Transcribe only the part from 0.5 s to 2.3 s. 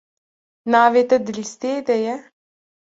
Navê te di lîsteyê de ye?